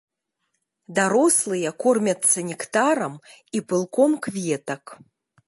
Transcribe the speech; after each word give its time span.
Дарослыя 0.99 1.73
кормяцца 1.83 2.39
нектарам 2.49 3.13
і 3.59 3.63
пылком 3.71 4.19
кветак. 4.27 4.83